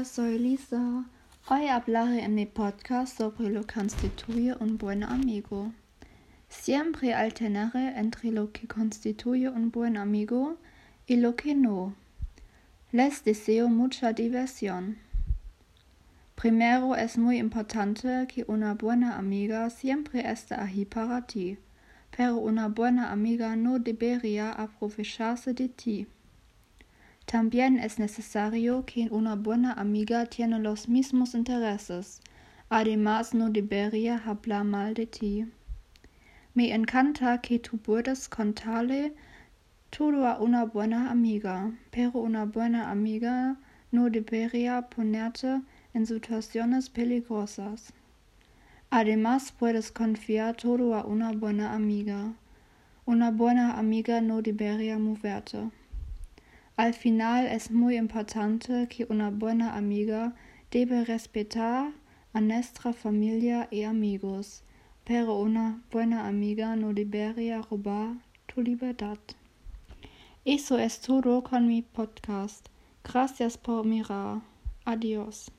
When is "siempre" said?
6.48-7.12, 19.68-20.26